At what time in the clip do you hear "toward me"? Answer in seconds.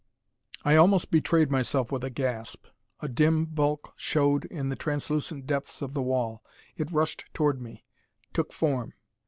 7.35-7.83